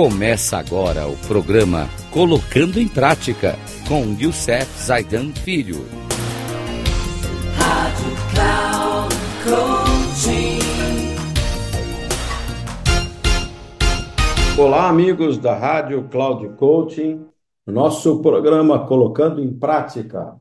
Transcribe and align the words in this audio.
Começa 0.00 0.56
agora 0.58 1.08
o 1.08 1.16
programa 1.26 1.88
Colocando 2.12 2.78
em 2.78 2.86
Prática 2.86 3.58
com 3.88 4.16
Youssef 4.16 4.64
Zaidan 4.80 5.32
Filho. 5.32 5.84
Rádio 7.56 8.12
Cloud 8.32 9.16
Coaching. 9.42 10.60
Olá, 14.56 14.88
amigos 14.88 15.36
da 15.36 15.58
Rádio 15.58 16.06
Cloud 16.08 16.48
Coaching. 16.50 17.26
Nosso 17.66 18.22
programa 18.22 18.86
Colocando 18.86 19.42
em 19.42 19.52
Prática. 19.52 20.36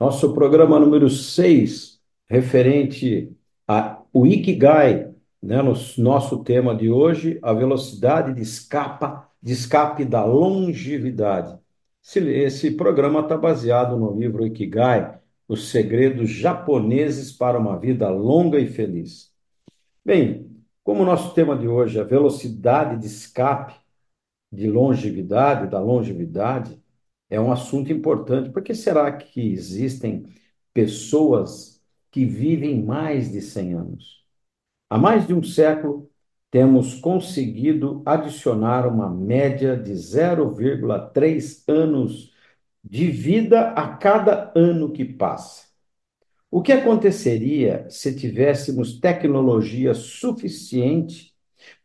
Nosso 0.00 0.34
programa 0.34 0.80
número 0.80 1.08
6, 1.08 2.00
referente 2.28 3.30
ao 3.68 4.26
Ikigai, 4.26 5.14
né, 5.46 5.62
no 5.62 5.74
nosso 5.98 6.42
tema 6.42 6.74
de 6.74 6.90
hoje, 6.90 7.38
a 7.40 7.52
velocidade 7.52 8.34
de, 8.34 8.42
escapa, 8.42 9.30
de 9.40 9.52
escape 9.52 10.04
da 10.04 10.24
longevidade. 10.24 11.56
Esse, 12.02 12.18
esse 12.18 12.70
programa 12.72 13.20
está 13.20 13.36
baseado 13.36 13.96
no 13.96 14.18
livro 14.18 14.44
Ikigai, 14.44 15.20
Os 15.46 15.68
Segredos 15.68 16.30
Japoneses 16.30 17.30
para 17.30 17.60
uma 17.60 17.78
Vida 17.78 18.08
Longa 18.08 18.58
e 18.58 18.66
Feliz. 18.66 19.32
Bem, 20.04 20.50
como 20.82 21.02
o 21.02 21.06
nosso 21.06 21.32
tema 21.32 21.56
de 21.56 21.68
hoje 21.68 22.00
é 22.00 22.04
velocidade 22.04 23.00
de 23.00 23.06
escape 23.06 23.74
de 24.50 24.68
longevidade, 24.68 25.70
da 25.70 25.80
longevidade, 25.80 26.76
é 27.30 27.40
um 27.40 27.52
assunto 27.52 27.92
importante. 27.92 28.50
Por 28.50 28.62
que 28.62 28.74
será 28.74 29.12
que 29.12 29.52
existem 29.52 30.26
pessoas 30.74 31.80
que 32.10 32.24
vivem 32.24 32.82
mais 32.82 33.30
de 33.30 33.40
100 33.40 33.74
anos? 33.74 34.25
Há 34.88 34.96
mais 34.96 35.26
de 35.26 35.34
um 35.34 35.42
século, 35.42 36.08
temos 36.50 36.94
conseguido 36.94 38.02
adicionar 38.06 38.86
uma 38.86 39.10
média 39.10 39.76
de 39.76 39.92
0,3 39.96 41.64
anos 41.68 42.32
de 42.84 43.10
vida 43.10 43.70
a 43.72 43.96
cada 43.96 44.52
ano 44.54 44.92
que 44.92 45.04
passa. 45.04 45.66
O 46.48 46.62
que 46.62 46.72
aconteceria 46.72 47.86
se 47.90 48.14
tivéssemos 48.14 49.00
tecnologia 49.00 49.92
suficiente 49.92 51.34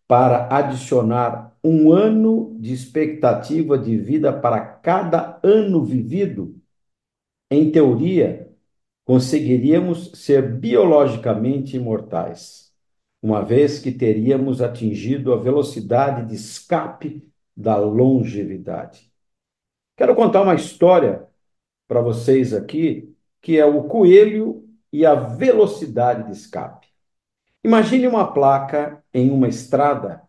para 0.08 0.48
adicionar 0.56 1.58
um 1.64 1.92
ano 1.92 2.56
de 2.60 2.72
expectativa 2.72 3.80
de 3.80 3.98
vida 3.98 4.32
para 4.32 4.60
cada 4.62 5.40
ano 5.44 5.84
vivido? 5.84 6.56
Em 7.50 7.72
teoria, 7.72 8.48
conseguiríamos 9.04 10.12
ser 10.14 10.60
biologicamente 10.60 11.76
imortais 11.76 12.71
uma 13.22 13.44
vez 13.44 13.80
que 13.80 13.92
teríamos 13.92 14.62
atingido 14.62 15.34
a 15.34 15.38
velocidade 15.38 16.28
de 16.28 16.36
escape 16.36 17.28
da 17.56 17.78
longevidade. 17.78 19.12
Quero 19.96 20.16
contar 20.16 20.42
uma 20.42 20.56
história 20.56 21.28
para 21.88 22.02
vocês 22.02 22.54
aqui, 22.54 23.16
que 23.42 23.60
é 23.60 23.66
o 23.66 23.84
coelho 23.84 24.68
e 24.92 25.06
a 25.06 25.14
velocidade 25.14 26.24
de 26.24 26.32
escape. 26.32 26.88
Imagine 27.64 28.08
uma 28.08 28.34
placa 28.34 29.04
em 29.14 29.30
uma 29.30 29.48
estrada 29.48 30.24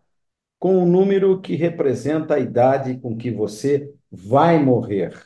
com 0.59 0.77
um 0.77 0.85
número 0.85 1.41
que 1.41 1.55
representa 1.55 2.35
a 2.35 2.39
idade 2.39 2.97
com 2.99 3.17
que 3.17 3.31
você 3.31 3.93
vai 4.11 4.63
morrer. 4.63 5.19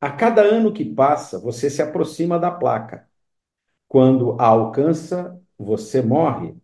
A 0.00 0.10
cada 0.10 0.42
ano 0.42 0.72
que 0.72 0.84
passa, 0.84 1.38
você 1.38 1.70
se 1.70 1.80
aproxima 1.80 2.38
da 2.38 2.50
placa. 2.50 3.08
Quando 3.88 4.36
a 4.40 4.46
alcança, 4.46 5.40
você 5.58 6.02
morre. 6.02 6.54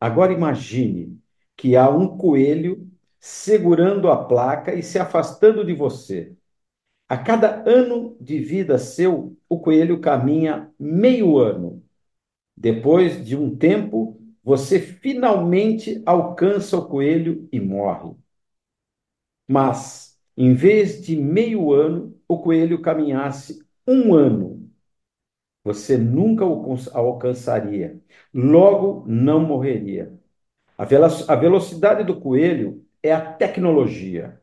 Agora 0.00 0.32
imagine 0.32 1.18
que 1.56 1.76
há 1.76 1.88
um 1.88 2.16
coelho 2.18 2.90
segurando 3.20 4.10
a 4.10 4.24
placa 4.24 4.74
e 4.74 4.82
se 4.82 4.98
afastando 4.98 5.64
de 5.64 5.74
você. 5.74 6.34
A 7.08 7.18
cada 7.18 7.62
ano 7.68 8.16
de 8.20 8.38
vida 8.38 8.78
seu, 8.78 9.36
o 9.48 9.58
coelho 9.60 10.00
caminha 10.00 10.70
meio 10.78 11.38
ano. 11.38 11.82
Depois 12.56 13.24
de 13.24 13.36
um 13.36 13.56
tempo, 13.56 14.20
você 14.42 14.80
finalmente 14.80 16.02
alcança 16.06 16.76
o 16.76 16.86
coelho 16.86 17.48
e 17.52 17.60
morre. 17.60 18.14
Mas, 19.48 20.18
em 20.36 20.54
vez 20.54 21.02
de 21.02 21.16
meio 21.16 21.72
ano, 21.72 22.18
o 22.28 22.38
coelho 22.38 22.80
caminhasse 22.80 23.64
um 23.86 24.14
ano 24.14 24.63
você 25.64 25.96
nunca 25.98 26.44
o 26.46 26.76
alcançaria. 26.92 28.00
Logo, 28.32 29.04
não 29.08 29.40
morreria. 29.40 30.12
A 30.78 30.84
velocidade 31.36 32.04
do 32.04 32.20
coelho 32.20 32.84
é 33.02 33.12
a 33.12 33.20
tecnologia. 33.34 34.40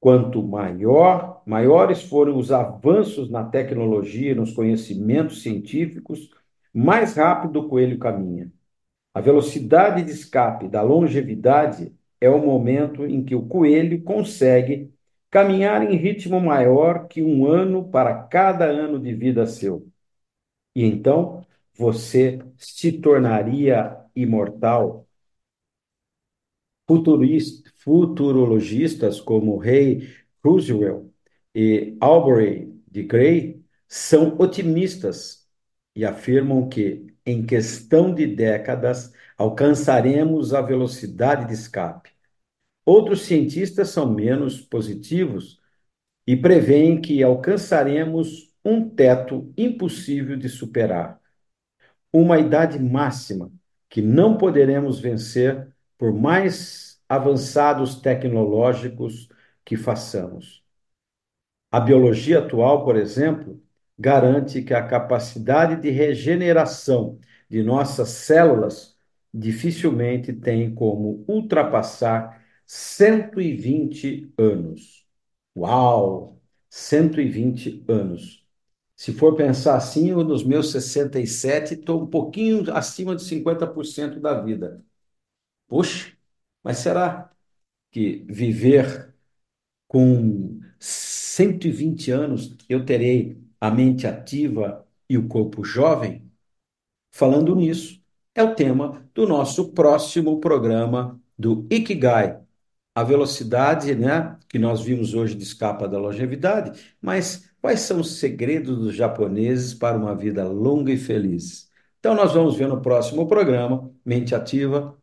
Quanto 0.00 0.42
maior, 0.42 1.42
maiores 1.46 2.02
forem 2.02 2.34
os 2.34 2.50
avanços 2.50 3.30
na 3.30 3.44
tecnologia, 3.44 4.34
nos 4.34 4.52
conhecimentos 4.52 5.42
científicos, 5.42 6.30
mais 6.72 7.14
rápido 7.16 7.60
o 7.60 7.68
coelho 7.68 7.98
caminha. 7.98 8.50
A 9.14 9.20
velocidade 9.20 10.04
de 10.04 10.12
escape 10.12 10.68
da 10.68 10.82
longevidade 10.82 11.94
é 12.20 12.30
o 12.30 12.38
momento 12.44 13.06
em 13.06 13.24
que 13.24 13.34
o 13.34 13.46
coelho 13.46 14.02
consegue 14.02 14.92
caminhar 15.30 15.82
em 15.90 15.96
ritmo 15.96 16.40
maior 16.40 17.08
que 17.08 17.22
um 17.22 17.46
ano 17.46 17.88
para 17.90 18.22
cada 18.24 18.64
ano 18.66 18.98
de 18.98 19.14
vida 19.14 19.46
seu. 19.46 19.88
E 20.74 20.84
então 20.84 21.46
você 21.74 22.40
se 22.58 22.92
tornaria 22.92 23.96
imortal. 24.14 25.06
futurologistas 27.76 29.20
como 29.20 29.56
Ray 29.56 30.08
Kurzweil 30.42 31.12
e 31.54 31.96
Aubrey 32.00 32.74
de 32.90 33.02
Grey 33.04 33.64
são 33.88 34.36
otimistas 34.38 35.48
e 35.94 36.04
afirmam 36.04 36.68
que, 36.68 37.06
em 37.24 37.44
questão 37.44 38.14
de 38.14 38.26
décadas, 38.26 39.12
alcançaremos 39.36 40.54
a 40.54 40.60
velocidade 40.60 41.46
de 41.46 41.54
escape. 41.54 42.10
Outros 42.92 43.22
cientistas 43.22 43.90
são 43.90 44.12
menos 44.12 44.60
positivos 44.60 45.60
e 46.26 46.36
preveem 46.36 47.00
que 47.00 47.22
alcançaremos 47.22 48.52
um 48.64 48.90
teto 48.90 49.54
impossível 49.56 50.36
de 50.36 50.48
superar, 50.48 51.20
uma 52.12 52.40
idade 52.40 52.80
máxima 52.80 53.52
que 53.88 54.02
não 54.02 54.36
poderemos 54.36 54.98
vencer 54.98 55.68
por 55.96 56.12
mais 56.12 57.00
avançados 57.08 57.94
tecnológicos 57.94 59.28
que 59.64 59.76
façamos. 59.76 60.64
A 61.70 61.78
biologia 61.78 62.40
atual, 62.40 62.84
por 62.84 62.96
exemplo, 62.96 63.62
garante 63.96 64.62
que 64.62 64.74
a 64.74 64.84
capacidade 64.84 65.80
de 65.80 65.90
regeneração 65.90 67.20
de 67.48 67.62
nossas 67.62 68.08
células 68.08 68.98
dificilmente 69.32 70.32
tem 70.32 70.74
como 70.74 71.24
ultrapassar 71.28 72.39
120 72.72 74.32
anos. 74.38 75.04
Uau! 75.56 76.40
120 76.68 77.84
anos. 77.88 78.46
Se 78.94 79.12
for 79.12 79.34
pensar 79.34 79.76
assim, 79.76 80.10
eu 80.10 80.22
nos 80.22 80.44
meus 80.44 80.70
67 80.70 81.74
estou 81.74 82.02
um 82.04 82.06
pouquinho 82.06 82.72
acima 82.72 83.16
de 83.16 83.24
50% 83.24 84.20
da 84.20 84.40
vida. 84.40 84.84
Puxa, 85.68 86.16
mas 86.62 86.78
será 86.78 87.32
que 87.90 88.24
viver 88.28 89.14
com 89.88 90.60
120 90.78 92.10
anos 92.12 92.56
eu 92.68 92.84
terei 92.86 93.42
a 93.60 93.70
mente 93.70 94.06
ativa 94.06 94.86
e 95.08 95.18
o 95.18 95.26
corpo 95.26 95.64
jovem? 95.64 96.30
Falando 97.10 97.56
nisso, 97.56 98.00
é 98.34 98.44
o 98.44 98.54
tema 98.54 99.04
do 99.12 99.26
nosso 99.26 99.72
próximo 99.72 100.40
programa 100.40 101.20
do 101.36 101.66
Ikigai, 101.70 102.40
a 103.00 103.04
velocidade, 103.04 103.94
né, 103.94 104.36
que 104.48 104.58
nós 104.58 104.82
vimos 104.82 105.14
hoje 105.14 105.34
de 105.34 105.42
escapa 105.42 105.88
da 105.88 105.98
longevidade, 105.98 106.72
mas 107.00 107.50
Quais 107.60 107.80
são 107.80 108.00
os 108.00 108.18
segredos 108.18 108.78
dos 108.78 108.94
japoneses 108.94 109.74
para 109.74 109.96
uma 109.96 110.14
vida 110.14 110.48
longa 110.48 110.90
e 110.90 110.96
feliz? 110.96 111.68
Então, 111.98 112.14
nós 112.14 112.32
vamos 112.32 112.56
ver 112.56 112.66
no 112.66 112.80
próximo 112.80 113.28
programa 113.28 113.90
Mente 114.02 114.34
Ativa, 114.34 114.96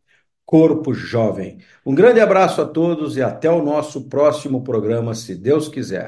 Corpo 0.44 0.92
Jovem. 0.92 1.58
Um 1.86 1.94
grande 1.94 2.18
abraço 2.18 2.60
a 2.60 2.66
todos 2.66 3.16
e 3.16 3.22
até 3.22 3.48
o 3.48 3.62
nosso 3.62 4.08
próximo 4.08 4.64
programa, 4.64 5.14
se 5.14 5.36
Deus 5.36 5.68
quiser. 5.68 6.06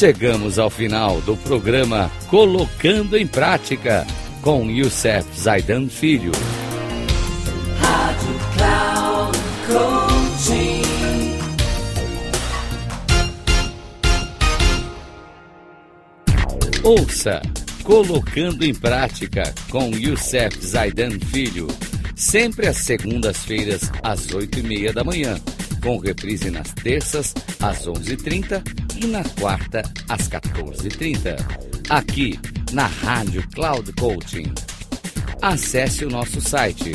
Chegamos 0.00 0.58
ao 0.58 0.70
final 0.70 1.20
do 1.20 1.36
programa 1.36 2.10
Colocando 2.30 3.18
em 3.18 3.26
Prática 3.26 4.06
com 4.40 4.64
Youssef 4.70 5.28
Zaidan 5.38 5.90
Filho. 5.90 6.32
Ouça 16.82 17.42
Colocando 17.84 18.64
em 18.64 18.72
Prática 18.74 19.52
com 19.68 19.90
Youssef 19.90 20.64
Zaidan 20.64 21.20
Filho. 21.30 21.68
Sempre 22.16 22.68
às 22.68 22.78
segundas-feiras, 22.78 23.92
às 24.02 24.32
oito 24.32 24.60
e 24.60 24.62
meia 24.62 24.94
da 24.94 25.04
manhã. 25.04 25.38
Com 25.82 25.98
reprise 25.98 26.50
nas 26.50 26.72
terças, 26.72 27.34
às 27.60 27.86
onze 27.86 28.12
e 28.12 28.16
trinta 28.16 28.62
e 28.96 29.06
na 29.06 29.22
quarta, 29.24 29.82
às 30.08 30.28
14h30. 30.28 31.36
Aqui, 31.88 32.38
na 32.72 32.86
Rádio 32.86 33.46
Cloud 33.50 33.92
Coaching. 33.94 34.52
Acesse 35.40 36.04
o 36.04 36.10
nosso 36.10 36.38
site 36.40 36.92